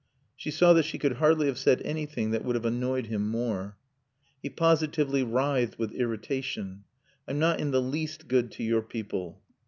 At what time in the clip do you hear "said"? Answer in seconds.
1.59-1.79